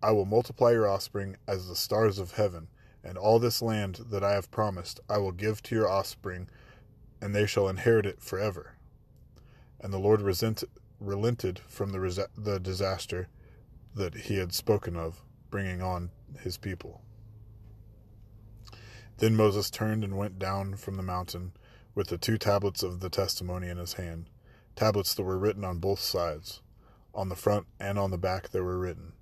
I 0.00 0.12
will 0.12 0.26
multiply 0.26 0.70
your 0.70 0.88
offspring 0.88 1.36
as 1.48 1.66
the 1.66 1.74
stars 1.74 2.20
of 2.20 2.32
heaven, 2.32 2.68
and 3.02 3.18
all 3.18 3.40
this 3.40 3.60
land 3.60 4.00
that 4.10 4.22
I 4.22 4.34
have 4.34 4.52
promised 4.52 5.00
I 5.08 5.18
will 5.18 5.32
give 5.32 5.60
to 5.64 5.74
your 5.74 5.88
offspring, 5.88 6.48
and 7.20 7.34
they 7.34 7.46
shall 7.46 7.68
inherit 7.68 8.06
it 8.06 8.22
forever. 8.22 8.76
And 9.82 9.92
the 9.92 9.98
Lord 9.98 10.22
relented 10.22 11.58
from 11.58 11.90
the, 11.90 12.28
the 12.36 12.60
disaster 12.60 13.28
that 13.94 14.14
he 14.14 14.38
had 14.38 14.52
spoken 14.52 14.96
of, 14.96 15.22
bringing 15.50 15.82
on 15.82 16.10
his 16.40 16.56
people. 16.56 17.02
Then 19.18 19.36
Moses 19.36 19.70
turned 19.70 20.02
and 20.04 20.16
went 20.16 20.38
down 20.38 20.76
from 20.76 20.96
the 20.96 21.02
mountain 21.02 21.52
with 21.94 22.08
the 22.08 22.18
two 22.18 22.38
tablets 22.38 22.82
of 22.82 23.00
the 23.00 23.10
testimony 23.10 23.68
in 23.68 23.76
his 23.76 23.94
hand, 23.94 24.30
tablets 24.76 25.14
that 25.14 25.22
were 25.22 25.38
written 25.38 25.64
on 25.64 25.78
both 25.78 26.00
sides. 26.00 26.62
On 27.14 27.28
the 27.28 27.36
front 27.36 27.66
and 27.78 27.98
on 27.98 28.10
the 28.10 28.18
back 28.18 28.50
they 28.50 28.60
were 28.60 28.78
written. 28.78 29.12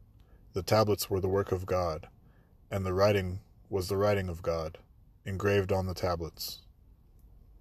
The 0.52 0.62
tablets 0.62 1.10
were 1.10 1.20
the 1.20 1.28
work 1.28 1.50
of 1.52 1.66
God, 1.66 2.08
and 2.70 2.86
the 2.86 2.92
writing 2.92 3.40
was 3.68 3.88
the 3.88 3.96
writing 3.96 4.28
of 4.28 4.42
God, 4.42 4.78
engraved 5.24 5.72
on 5.72 5.86
the 5.86 5.94
tablets. 5.94 6.62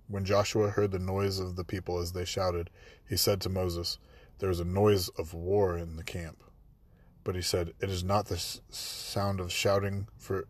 When 0.10 0.26
Joshua 0.26 0.72
heard 0.72 0.92
the 0.92 0.98
noise 0.98 1.38
of 1.38 1.56
the 1.56 1.64
people 1.64 2.00
as 2.00 2.14
they 2.14 2.26
shouted, 2.26 2.72
he 3.08 3.16
said 3.16 3.40
to 3.42 3.50
Moses, 3.50 4.00
There 4.40 4.50
is 4.50 4.60
a 4.60 4.66
noise 4.66 5.08
of 5.10 5.36
war 5.36 5.78
in 5.78 5.98
the 5.98 6.04
camp. 6.04 6.44
But 7.24 7.36
he 7.36 7.44
said, 7.44 7.74
It 7.80 7.92
is 7.92 8.04
not 8.04 8.26
the 8.26 8.40
sound 8.72 9.40
of 9.40 9.52
shouting 9.52 10.08
for, 10.18 10.48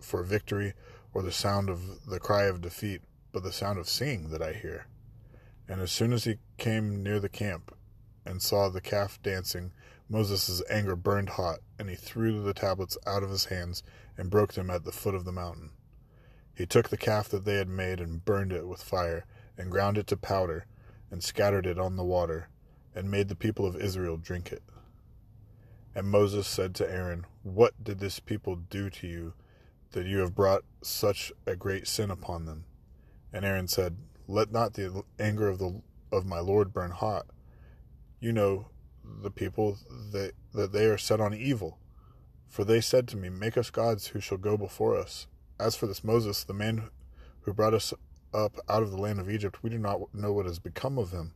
for 0.00 0.22
victory 0.22 0.72
or 1.12 1.20
the 1.20 1.32
sound 1.32 1.68
of 1.68 2.06
the 2.06 2.18
cry 2.18 2.44
of 2.44 2.62
defeat, 2.62 3.02
but 3.30 3.42
the 3.42 3.52
sound 3.52 3.78
of 3.78 3.90
singing 3.90 4.30
that 4.30 4.40
I 4.40 4.54
hear. 4.54 4.86
And 5.68 5.82
as 5.82 5.92
soon 5.92 6.14
as 6.14 6.24
he 6.24 6.38
came 6.56 7.02
near 7.02 7.20
the 7.20 7.28
camp 7.28 7.76
and 8.24 8.40
saw 8.40 8.70
the 8.70 8.80
calf 8.80 9.22
dancing, 9.22 9.72
Moses' 10.08 10.62
anger 10.70 10.96
burned 10.96 11.30
hot, 11.30 11.58
and 11.78 11.90
he 11.90 11.94
threw 11.94 12.42
the 12.42 12.54
tablets 12.54 12.96
out 13.06 13.22
of 13.22 13.28
his 13.28 13.46
hands 13.46 13.82
and 14.16 14.30
broke 14.30 14.54
them 14.54 14.70
at 14.70 14.84
the 14.84 14.92
foot 14.92 15.14
of 15.14 15.26
the 15.26 15.32
mountain. 15.32 15.72
He 16.54 16.66
took 16.66 16.88
the 16.88 16.96
calf 16.96 17.28
that 17.30 17.44
they 17.44 17.56
had 17.56 17.68
made 17.68 18.00
and 18.00 18.24
burned 18.24 18.52
it 18.52 18.68
with 18.68 18.82
fire, 18.82 19.26
and 19.58 19.70
ground 19.70 19.98
it 19.98 20.06
to 20.08 20.16
powder, 20.16 20.66
and 21.10 21.22
scattered 21.22 21.66
it 21.66 21.78
on 21.78 21.96
the 21.96 22.04
water, 22.04 22.48
and 22.94 23.10
made 23.10 23.28
the 23.28 23.34
people 23.34 23.66
of 23.66 23.76
Israel 23.76 24.16
drink 24.16 24.52
it. 24.52 24.62
And 25.94 26.08
Moses 26.08 26.46
said 26.46 26.74
to 26.76 26.90
Aaron, 26.90 27.26
What 27.42 27.82
did 27.82 28.00
this 28.00 28.20
people 28.20 28.56
do 28.56 28.90
to 28.90 29.06
you, 29.06 29.34
that 29.92 30.06
you 30.06 30.18
have 30.18 30.34
brought 30.34 30.64
such 30.82 31.32
a 31.46 31.54
great 31.56 31.86
sin 31.86 32.10
upon 32.10 32.46
them? 32.46 32.64
And 33.32 33.44
Aaron 33.44 33.68
said, 33.68 33.96
Let 34.26 34.50
not 34.50 34.74
the 34.74 35.04
anger 35.18 35.48
of 35.48 35.58
the 35.58 35.82
of 36.12 36.24
my 36.24 36.38
Lord 36.38 36.72
burn 36.72 36.92
hot. 36.92 37.26
You 38.20 38.32
know 38.32 38.68
the 39.04 39.30
people 39.30 39.78
that 40.12 40.32
that 40.52 40.72
they 40.72 40.86
are 40.86 40.98
set 40.98 41.20
on 41.20 41.34
evil. 41.34 41.78
For 42.48 42.64
they 42.64 42.80
said 42.80 43.08
to 43.08 43.16
me, 43.16 43.28
Make 43.28 43.56
us 43.56 43.70
gods 43.70 44.08
who 44.08 44.20
shall 44.20 44.38
go 44.38 44.56
before 44.56 44.96
us. 44.96 45.26
As 45.58 45.76
for 45.76 45.86
this 45.86 46.02
Moses, 46.02 46.44
the 46.44 46.52
man 46.52 46.88
who 47.42 47.52
brought 47.52 47.74
us 47.74 47.94
up 48.32 48.56
out 48.68 48.82
of 48.82 48.90
the 48.90 49.00
land 49.00 49.20
of 49.20 49.30
Egypt, 49.30 49.62
we 49.62 49.70
do 49.70 49.78
not 49.78 50.14
know 50.14 50.32
what 50.32 50.46
has 50.46 50.58
become 50.58 50.98
of 50.98 51.12
him. 51.12 51.32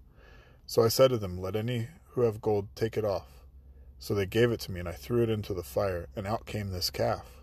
So 0.67 0.83
I 0.83 0.89
said 0.89 1.11
to 1.11 1.19
them, 1.19 1.39
Let 1.39 1.57
any 1.57 1.89
who 2.11 2.23
have 2.23 2.41
gold 2.41 2.69
take 2.75 2.97
it 2.97 3.05
off. 3.05 3.45
So 3.99 4.15
they 4.15 4.27
gave 4.27 4.51
it 4.51 4.61
to 4.61 4.73
me, 4.73 4.81
and 4.81 4.89
I 4.89 4.93
threw 4.93 5.23
it 5.23 5.31
into 5.31 5.55
the 5.55 5.63
fire, 5.63 6.09
and 6.17 6.27
out 6.27 6.47
came 6.47 6.71
this 6.71 6.91
calf. 6.91 7.43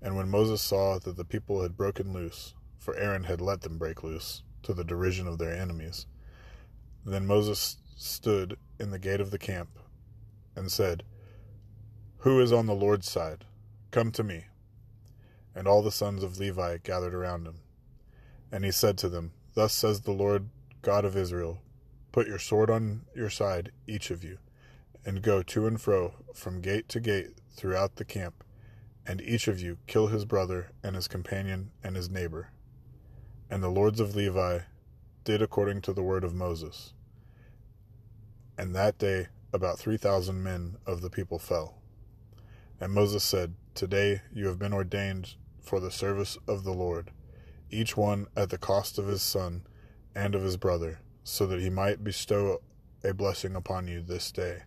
And 0.00 0.16
when 0.16 0.28
Moses 0.28 0.60
saw 0.60 0.98
that 0.98 1.16
the 1.16 1.24
people 1.24 1.62
had 1.62 1.76
broken 1.76 2.12
loose, 2.12 2.54
for 2.78 2.96
Aaron 2.96 3.24
had 3.24 3.40
let 3.40 3.60
them 3.60 3.78
break 3.78 4.02
loose, 4.02 4.42
to 4.62 4.72
the 4.72 4.84
derision 4.84 5.26
of 5.26 5.38
their 5.38 5.54
enemies. 5.54 6.06
Then 7.04 7.26
Moses 7.26 7.76
stood 7.96 8.56
in 8.78 8.90
the 8.90 8.98
gate 8.98 9.20
of 9.20 9.30
the 9.30 9.38
camp 9.38 9.70
and 10.54 10.70
said, 10.70 11.02
Who 12.18 12.40
is 12.40 12.52
on 12.52 12.66
the 12.66 12.74
Lord's 12.74 13.10
side? 13.10 13.44
Come 13.90 14.12
to 14.12 14.22
me. 14.22 14.46
And 15.54 15.68
all 15.68 15.82
the 15.82 15.92
sons 15.92 16.22
of 16.22 16.38
Levi 16.38 16.78
gathered 16.78 17.14
around 17.14 17.46
him. 17.46 17.56
And 18.50 18.64
he 18.64 18.70
said 18.70 18.98
to 18.98 19.08
them, 19.08 19.32
Thus 19.54 19.72
says 19.72 20.00
the 20.00 20.12
Lord 20.12 20.48
God 20.82 21.04
of 21.04 21.16
Israel 21.16 21.60
Put 22.12 22.26
your 22.26 22.38
sword 22.38 22.68
on 22.68 23.06
your 23.16 23.30
side, 23.30 23.72
each 23.86 24.10
of 24.10 24.22
you, 24.22 24.38
and 25.04 25.22
go 25.22 25.42
to 25.42 25.66
and 25.66 25.80
fro 25.80 26.14
from 26.34 26.60
gate 26.60 26.86
to 26.90 27.00
gate 27.00 27.38
throughout 27.56 27.96
the 27.96 28.04
camp, 28.04 28.44
and 29.06 29.22
each 29.22 29.48
of 29.48 29.60
you 29.60 29.78
kill 29.86 30.08
his 30.08 30.26
brother 30.26 30.72
and 30.82 30.94
his 30.94 31.08
companion 31.08 31.70
and 31.82 31.96
his 31.96 32.10
neighbor. 32.10 32.50
And 33.50 33.62
the 33.62 33.70
lords 33.70 33.98
of 33.98 34.14
Levi 34.14 34.60
did 35.24 35.40
according 35.40 35.80
to 35.82 35.94
the 35.94 36.02
word 36.02 36.22
of 36.22 36.34
Moses. 36.34 36.92
And 38.58 38.74
that 38.74 38.98
day 38.98 39.28
about 39.52 39.78
three 39.78 39.96
thousand 39.96 40.42
men 40.42 40.76
of 40.86 41.00
the 41.00 41.10
people 41.10 41.38
fell. 41.38 41.78
And 42.78 42.92
Moses 42.92 43.24
said, 43.24 43.54
Today 43.74 44.20
you 44.34 44.48
have 44.48 44.58
been 44.58 44.74
ordained 44.74 45.36
for 45.62 45.80
the 45.80 45.90
service 45.90 46.36
of 46.46 46.64
the 46.64 46.72
Lord, 46.72 47.10
each 47.70 47.96
one 47.96 48.26
at 48.36 48.50
the 48.50 48.58
cost 48.58 48.98
of 48.98 49.06
his 49.06 49.22
son 49.22 49.62
and 50.14 50.34
of 50.34 50.42
his 50.42 50.56
brother, 50.56 51.00
so 51.24 51.46
that 51.46 51.60
he 51.60 51.70
might 51.70 52.04
bestow 52.04 52.60
a 53.04 53.14
blessing 53.14 53.54
upon 53.54 53.88
you 53.88 54.02
this 54.02 54.30
day. 54.30 54.62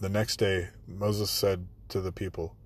The 0.00 0.08
next 0.08 0.36
day 0.36 0.68
Moses 0.86 1.30
said 1.30 1.66
to 1.88 2.00
the 2.00 2.12
people, 2.12 2.56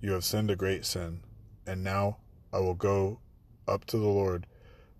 You 0.00 0.12
have 0.12 0.24
sinned 0.24 0.50
a 0.50 0.56
great 0.56 0.84
sin, 0.84 1.20
and 1.66 1.82
now 1.82 2.18
I 2.52 2.58
will 2.58 2.74
go 2.74 3.20
up 3.66 3.84
to 3.86 3.98
the 3.98 4.06
Lord. 4.06 4.46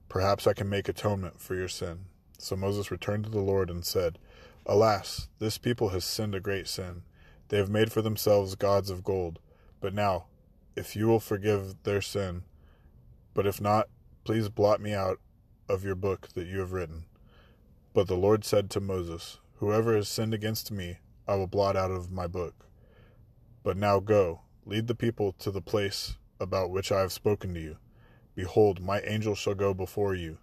Perhaps 0.08 0.46
I 0.46 0.52
can 0.52 0.68
make 0.68 0.88
atonement 0.88 1.40
for 1.40 1.54
your 1.54 1.68
sin. 1.68 2.06
So 2.38 2.56
Moses 2.56 2.90
returned 2.90 3.24
to 3.24 3.30
the 3.30 3.40
Lord 3.40 3.70
and 3.70 3.84
said, 3.84 4.18
Alas, 4.66 5.28
this 5.38 5.58
people 5.58 5.90
has 5.90 6.04
sinned 6.04 6.34
a 6.34 6.40
great 6.40 6.68
sin. 6.68 7.02
They 7.48 7.56
have 7.56 7.70
made 7.70 7.90
for 7.90 8.02
themselves 8.02 8.54
gods 8.54 8.90
of 8.90 9.02
gold. 9.02 9.38
But 9.80 9.94
now, 9.94 10.26
if 10.78 10.94
you 10.94 11.08
will 11.08 11.20
forgive 11.20 11.82
their 11.82 12.00
sin, 12.00 12.44
but 13.34 13.46
if 13.46 13.60
not, 13.60 13.88
please 14.24 14.48
blot 14.48 14.80
me 14.80 14.94
out 14.94 15.18
of 15.68 15.84
your 15.84 15.96
book 15.96 16.28
that 16.34 16.46
you 16.46 16.60
have 16.60 16.72
written. 16.72 17.04
But 17.92 18.06
the 18.06 18.16
Lord 18.16 18.44
said 18.44 18.70
to 18.70 18.80
Moses, 18.80 19.38
Whoever 19.56 19.96
has 19.96 20.08
sinned 20.08 20.32
against 20.32 20.70
me, 20.70 20.98
I 21.26 21.34
will 21.34 21.48
blot 21.48 21.76
out 21.76 21.90
of 21.90 22.12
my 22.12 22.28
book. 22.28 22.66
But 23.64 23.76
now 23.76 23.98
go, 23.98 24.42
lead 24.64 24.86
the 24.86 24.94
people 24.94 25.32
to 25.40 25.50
the 25.50 25.60
place 25.60 26.16
about 26.38 26.70
which 26.70 26.92
I 26.92 27.00
have 27.00 27.12
spoken 27.12 27.54
to 27.54 27.60
you. 27.60 27.78
Behold, 28.36 28.80
my 28.80 29.00
angel 29.00 29.34
shall 29.34 29.54
go 29.54 29.74
before 29.74 30.14
you. 30.14 30.38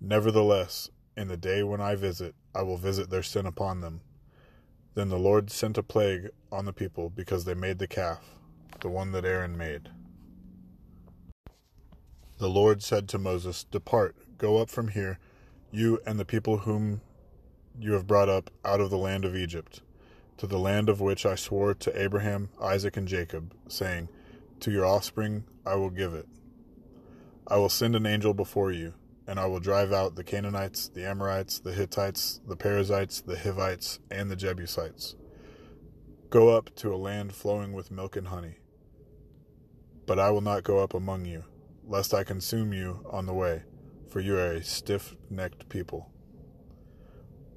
Nevertheless, 0.00 0.90
in 1.16 1.28
the 1.28 1.36
day 1.38 1.62
when 1.62 1.80
I 1.80 1.94
visit, 1.94 2.34
I 2.54 2.60
will 2.62 2.76
visit 2.76 3.08
their 3.08 3.22
sin 3.22 3.46
upon 3.46 3.80
them. 3.80 4.02
Then 4.94 5.08
the 5.08 5.18
Lord 5.18 5.50
sent 5.50 5.78
a 5.78 5.82
plague 5.82 6.28
on 6.50 6.66
the 6.66 6.74
people 6.74 7.08
because 7.08 7.46
they 7.46 7.54
made 7.54 7.78
the 7.78 7.86
calf, 7.86 8.22
the 8.80 8.88
one 8.88 9.12
that 9.12 9.24
Aaron 9.24 9.56
made. 9.56 9.90
The 12.38 12.48
Lord 12.48 12.82
said 12.82 13.08
to 13.10 13.18
Moses, 13.18 13.64
Depart, 13.64 14.16
go 14.38 14.58
up 14.58 14.68
from 14.68 14.88
here, 14.88 15.18
you 15.70 16.00
and 16.04 16.18
the 16.18 16.24
people 16.24 16.58
whom 16.58 17.00
you 17.78 17.92
have 17.92 18.06
brought 18.06 18.28
up 18.28 18.50
out 18.64 18.80
of 18.80 18.90
the 18.90 18.98
land 18.98 19.24
of 19.24 19.36
Egypt, 19.36 19.80
to 20.38 20.46
the 20.46 20.58
land 20.58 20.88
of 20.88 21.00
which 21.00 21.24
I 21.24 21.36
swore 21.36 21.74
to 21.74 22.02
Abraham, 22.02 22.48
Isaac, 22.60 22.96
and 22.96 23.06
Jacob, 23.06 23.54
saying, 23.68 24.08
To 24.60 24.70
your 24.70 24.84
offspring 24.84 25.44
I 25.64 25.76
will 25.76 25.90
give 25.90 26.14
it. 26.14 26.26
I 27.46 27.56
will 27.58 27.68
send 27.68 27.94
an 27.94 28.06
angel 28.06 28.34
before 28.34 28.72
you, 28.72 28.94
and 29.26 29.38
I 29.38 29.46
will 29.46 29.60
drive 29.60 29.92
out 29.92 30.16
the 30.16 30.24
Canaanites, 30.24 30.88
the 30.88 31.06
Amorites, 31.06 31.58
the 31.60 31.72
Hittites, 31.72 32.40
the 32.46 32.56
Perizzites, 32.56 33.20
the 33.20 33.38
Hivites, 33.38 34.00
and 34.10 34.30
the 34.30 34.36
Jebusites. 34.36 35.14
Go 36.30 36.48
up 36.48 36.74
to 36.76 36.92
a 36.92 36.96
land 36.96 37.34
flowing 37.34 37.72
with 37.72 37.90
milk 37.90 38.16
and 38.16 38.28
honey. 38.28 38.56
But 40.12 40.18
I 40.18 40.30
will 40.30 40.42
not 40.42 40.62
go 40.62 40.80
up 40.80 40.92
among 40.92 41.24
you, 41.24 41.44
lest 41.88 42.12
I 42.12 42.22
consume 42.22 42.74
you 42.74 43.02
on 43.08 43.24
the 43.24 43.32
way, 43.32 43.62
for 44.10 44.20
you 44.20 44.36
are 44.36 44.52
a 44.52 44.62
stiff 44.62 45.16
necked 45.30 45.70
people. 45.70 46.10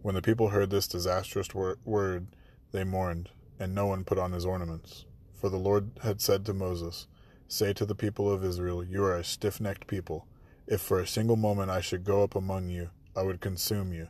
When 0.02 0.16
the 0.16 0.22
people 0.22 0.48
heard 0.48 0.70
this 0.70 0.88
disastrous 0.88 1.50
word, 1.54 2.28
they 2.72 2.86
mourned, 2.86 3.32
and 3.60 3.76
no 3.76 3.88
one 3.88 4.06
put 4.06 4.18
on 4.18 4.32
his 4.32 4.46
ornaments. 4.46 5.04
For 5.34 5.50
the 5.50 5.58
Lord 5.58 6.00
had 6.02 6.22
said 6.22 6.46
to 6.46 6.54
Moses, 6.54 7.08
Say 7.50 7.74
to 7.74 7.86
the 7.86 7.94
people 7.94 8.32
of 8.32 8.46
Israel, 8.46 8.86
You 8.86 9.04
are 9.04 9.18
a 9.18 9.26
stiff 9.26 9.60
necked 9.60 9.86
people. 9.88 10.26
If 10.66 10.80
for 10.80 11.02
a 11.02 11.08
single 11.08 11.36
moment 11.36 11.72
I 11.72 11.82
should 11.82 12.06
go 12.06 12.24
up 12.24 12.36
among 12.36 12.70
you, 12.70 12.90
I 13.18 13.24
would 13.24 13.42
consume 13.42 13.92
you. 13.92 14.08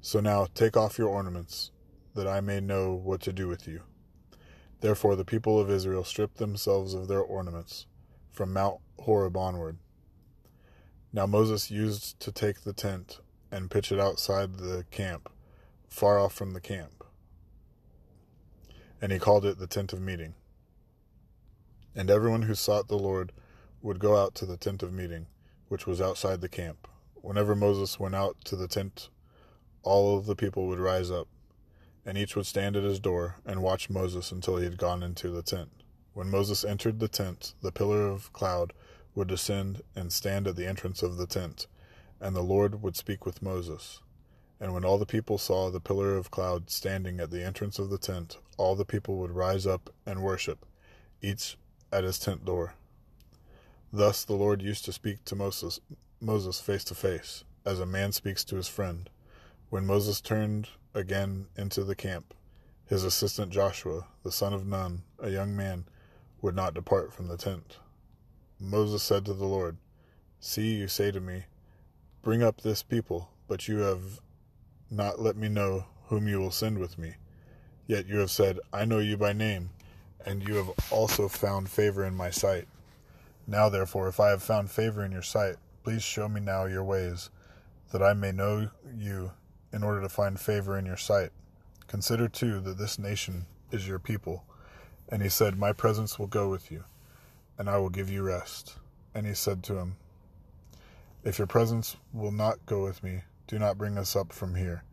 So 0.00 0.20
now 0.20 0.46
take 0.54 0.76
off 0.76 0.96
your 0.96 1.08
ornaments, 1.08 1.72
that 2.14 2.28
I 2.28 2.40
may 2.40 2.60
know 2.60 2.94
what 2.94 3.20
to 3.22 3.32
do 3.32 3.48
with 3.48 3.66
you. 3.66 3.82
Therefore 4.80 5.14
the 5.14 5.24
people 5.24 5.60
of 5.60 5.70
Israel 5.70 6.04
stripped 6.04 6.38
themselves 6.38 6.94
of 6.94 7.06
their 7.06 7.20
ornaments 7.20 7.86
from 8.30 8.52
Mount 8.52 8.80
Horeb 9.00 9.36
onward. 9.36 9.78
Now 11.12 11.26
Moses 11.26 11.70
used 11.70 12.18
to 12.20 12.32
take 12.32 12.62
the 12.62 12.72
tent 12.72 13.20
and 13.50 13.70
pitch 13.70 13.92
it 13.92 14.00
outside 14.00 14.56
the 14.56 14.84
camp, 14.90 15.28
far 15.88 16.18
off 16.18 16.32
from 16.32 16.52
the 16.52 16.60
camp. 16.60 17.04
And 19.02 19.12
he 19.12 19.18
called 19.18 19.44
it 19.44 19.58
the 19.58 19.66
tent 19.66 19.92
of 19.92 20.00
meeting. 20.00 20.34
And 21.94 22.10
everyone 22.10 22.42
who 22.42 22.54
sought 22.54 22.88
the 22.88 22.98
Lord 22.98 23.32
would 23.82 23.98
go 23.98 24.16
out 24.16 24.34
to 24.36 24.46
the 24.46 24.56
tent 24.56 24.82
of 24.82 24.92
meeting, 24.92 25.26
which 25.68 25.86
was 25.86 26.00
outside 26.00 26.40
the 26.40 26.48
camp. 26.48 26.86
Whenever 27.14 27.54
Moses 27.54 27.98
went 27.98 28.14
out 28.14 28.36
to 28.44 28.56
the 28.56 28.68
tent, 28.68 29.08
all 29.82 30.16
of 30.16 30.26
the 30.26 30.36
people 30.36 30.68
would 30.68 30.78
rise 30.78 31.10
up 31.10 31.28
and 32.04 32.16
each 32.16 32.36
would 32.36 32.46
stand 32.46 32.76
at 32.76 32.82
his 32.82 33.00
door 33.00 33.36
and 33.44 33.62
watch 33.62 33.90
Moses 33.90 34.32
until 34.32 34.56
he 34.56 34.64
had 34.64 34.78
gone 34.78 35.02
into 35.02 35.30
the 35.30 35.42
tent. 35.42 35.70
When 36.12 36.30
Moses 36.30 36.64
entered 36.64 36.98
the 36.98 37.08
tent, 37.08 37.54
the 37.62 37.72
pillar 37.72 38.08
of 38.08 38.32
cloud 38.32 38.72
would 39.14 39.28
descend 39.28 39.82
and 39.94 40.12
stand 40.12 40.46
at 40.46 40.56
the 40.56 40.66
entrance 40.66 41.02
of 41.02 41.16
the 41.16 41.26
tent, 41.26 41.66
and 42.20 42.34
the 42.34 42.42
Lord 42.42 42.82
would 42.82 42.96
speak 42.96 43.24
with 43.24 43.42
Moses. 43.42 44.00
And 44.60 44.74
when 44.74 44.84
all 44.84 44.98
the 44.98 45.06
people 45.06 45.38
saw 45.38 45.70
the 45.70 45.80
pillar 45.80 46.16
of 46.16 46.30
cloud 46.30 46.70
standing 46.70 47.20
at 47.20 47.30
the 47.30 47.44
entrance 47.44 47.78
of 47.78 47.90
the 47.90 47.98
tent, 47.98 48.38
all 48.56 48.74
the 48.74 48.84
people 48.84 49.16
would 49.16 49.30
rise 49.30 49.66
up 49.66 49.90
and 50.04 50.22
worship, 50.22 50.66
each 51.22 51.56
at 51.92 52.04
his 52.04 52.18
tent 52.18 52.44
door. 52.44 52.74
Thus 53.92 54.24
the 54.24 54.34
Lord 54.34 54.62
used 54.62 54.84
to 54.84 54.92
speak 54.92 55.24
to 55.24 55.34
Moses, 55.34 55.80
Moses 56.20 56.60
face 56.60 56.84
to 56.84 56.94
face, 56.94 57.44
as 57.64 57.80
a 57.80 57.86
man 57.86 58.12
speaks 58.12 58.44
to 58.44 58.56
his 58.56 58.68
friend. 58.68 59.08
When 59.70 59.86
Moses 59.86 60.20
turned 60.20 60.68
again 60.94 61.46
into 61.56 61.84
the 61.84 61.94
camp, 61.94 62.34
his 62.86 63.04
assistant 63.04 63.52
Joshua, 63.52 64.06
the 64.24 64.32
son 64.32 64.52
of 64.52 64.66
Nun, 64.66 65.02
a 65.18 65.30
young 65.30 65.56
man, 65.56 65.84
would 66.42 66.56
not 66.56 66.74
depart 66.74 67.12
from 67.12 67.28
the 67.28 67.36
tent. 67.36 67.78
Moses 68.58 69.02
said 69.02 69.24
to 69.26 69.34
the 69.34 69.46
Lord, 69.46 69.76
See, 70.40 70.74
you 70.74 70.88
say 70.88 71.10
to 71.10 71.20
me, 71.20 71.44
Bring 72.22 72.42
up 72.42 72.60
this 72.60 72.82
people, 72.82 73.30
but 73.48 73.68
you 73.68 73.78
have 73.78 74.20
not 74.90 75.20
let 75.20 75.36
me 75.36 75.48
know 75.48 75.84
whom 76.08 76.28
you 76.28 76.38
will 76.40 76.50
send 76.50 76.78
with 76.78 76.98
me. 76.98 77.14
Yet 77.86 78.06
you 78.06 78.18
have 78.18 78.30
said, 78.30 78.58
I 78.72 78.84
know 78.84 78.98
you 78.98 79.16
by 79.16 79.32
name, 79.32 79.70
and 80.24 80.46
you 80.46 80.56
have 80.56 80.70
also 80.90 81.28
found 81.28 81.70
favor 81.70 82.04
in 82.04 82.14
my 82.14 82.30
sight. 82.30 82.68
Now, 83.46 83.68
therefore, 83.68 84.08
if 84.08 84.20
I 84.20 84.30
have 84.30 84.42
found 84.42 84.70
favor 84.70 85.04
in 85.04 85.12
your 85.12 85.22
sight, 85.22 85.56
please 85.82 86.02
show 86.02 86.28
me 86.28 86.40
now 86.40 86.66
your 86.66 86.84
ways, 86.84 87.30
that 87.92 88.02
I 88.02 88.12
may 88.12 88.32
know 88.32 88.70
you 88.96 89.32
in 89.72 89.82
order 89.82 90.00
to 90.00 90.08
find 90.08 90.38
favor 90.38 90.78
in 90.78 90.86
your 90.86 90.96
sight. 90.96 91.30
Consider 91.86 92.28
too 92.28 92.60
that 92.60 92.78
this 92.78 92.98
nation 92.98 93.46
is 93.70 93.86
your 93.86 93.98
people. 93.98 94.44
And 95.08 95.22
he 95.22 95.28
said, 95.28 95.58
My 95.58 95.72
presence 95.72 96.18
will 96.18 96.26
go 96.26 96.48
with 96.48 96.70
you, 96.70 96.84
and 97.58 97.68
I 97.68 97.78
will 97.78 97.90
give 97.90 98.10
you 98.10 98.22
rest. 98.22 98.76
And 99.14 99.26
he 99.26 99.34
said 99.34 99.62
to 99.64 99.76
him, 99.76 99.96
If 101.24 101.38
your 101.38 101.48
presence 101.48 101.96
will 102.12 102.30
not 102.30 102.64
go 102.66 102.84
with 102.84 103.02
me, 103.02 103.22
do 103.48 103.58
not 103.58 103.78
bring 103.78 103.98
us 103.98 104.14
up 104.14 104.32
from 104.32 104.54
here. 104.54 104.84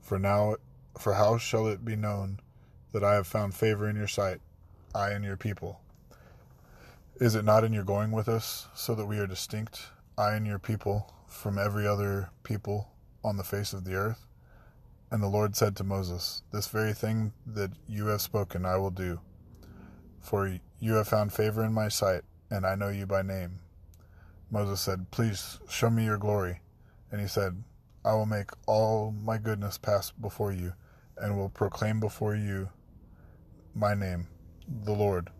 For 0.00 0.18
now, 0.18 0.56
for 0.98 1.14
how 1.14 1.38
shall 1.38 1.66
it 1.66 1.84
be 1.84 1.96
known 1.96 2.38
that 2.92 3.02
I 3.02 3.14
have 3.14 3.26
found 3.26 3.54
favor 3.54 3.88
in 3.88 3.96
your 3.96 4.06
sight, 4.06 4.40
I 4.94 5.10
and 5.10 5.24
your 5.24 5.36
people? 5.36 5.80
Is 7.16 7.34
it 7.34 7.44
not 7.44 7.64
in 7.64 7.72
your 7.72 7.82
going 7.82 8.12
with 8.12 8.28
us, 8.28 8.68
so 8.74 8.94
that 8.94 9.06
we 9.06 9.18
are 9.18 9.26
distinct, 9.26 9.88
I 10.16 10.34
and 10.34 10.46
your 10.46 10.58
people, 10.58 11.12
from 11.26 11.58
every 11.58 11.86
other 11.86 12.30
people 12.44 12.88
on 13.26 13.36
the 13.36 13.44
face 13.44 13.72
of 13.72 13.84
the 13.84 13.94
earth? 13.94 14.26
And 15.10 15.22
the 15.22 15.28
Lord 15.28 15.56
said 15.56 15.76
to 15.76 15.84
Moses, 15.84 16.42
This 16.52 16.68
very 16.68 16.92
thing 16.92 17.32
that 17.46 17.72
you 17.88 18.06
have 18.06 18.22
spoken 18.22 18.64
I 18.64 18.76
will 18.76 18.90
do. 18.90 19.20
For 20.20 20.58
you 20.80 20.94
have 20.94 21.08
found 21.08 21.32
favor 21.32 21.64
in 21.64 21.72
my 21.72 21.88
sight, 21.88 22.22
and 22.50 22.66
I 22.66 22.74
know 22.74 22.88
you 22.88 23.06
by 23.06 23.22
name. 23.22 23.60
Moses 24.50 24.80
said, 24.80 25.10
Please 25.10 25.58
show 25.68 25.90
me 25.90 26.04
your 26.04 26.18
glory. 26.18 26.60
And 27.10 27.20
he 27.20 27.28
said, 27.28 27.62
I 28.04 28.14
will 28.14 28.26
make 28.26 28.50
all 28.66 29.12
my 29.12 29.38
goodness 29.38 29.78
pass 29.78 30.10
before 30.10 30.52
you, 30.52 30.72
and 31.16 31.36
will 31.36 31.48
proclaim 31.48 32.00
before 32.00 32.34
you 32.34 32.68
my 33.74 33.94
name, 33.94 34.26
the 34.68 34.92
Lord. 34.92 35.30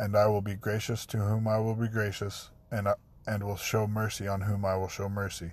And 0.00 0.16
I 0.16 0.26
will 0.26 0.42
be 0.42 0.54
gracious 0.54 1.06
to 1.06 1.18
whom 1.18 1.46
I 1.46 1.58
will 1.58 1.74
be 1.74 1.88
gracious, 1.88 2.50
and, 2.70 2.88
and 3.26 3.44
will 3.44 3.56
show 3.56 3.86
mercy 3.86 4.26
on 4.26 4.42
whom 4.42 4.64
I 4.64 4.76
will 4.76 4.88
show 4.88 5.08
mercy. 5.08 5.52